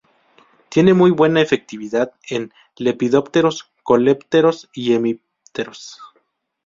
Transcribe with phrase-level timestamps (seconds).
[0.69, 5.99] Tiene muy buena efectividad en lepidópteros, coleópteros y hemípteros.